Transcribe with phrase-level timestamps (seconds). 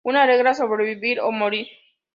[0.03, 1.67] Una regla: sobrevivir o morir.